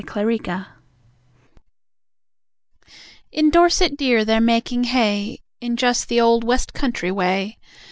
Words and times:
In 0.01 0.07
Dorset 0.07 0.43
Dear 0.43 0.67
In 3.31 3.49
Dorset 3.51 3.97
Dear 3.97 4.25
they're 4.25 4.41
making 4.41 4.85
hay 4.85 5.41
In 5.59 5.77
just 5.77 6.09
the 6.09 6.19
old 6.19 6.43
West 6.43 6.73
Country 6.73 7.11
way. 7.11 7.59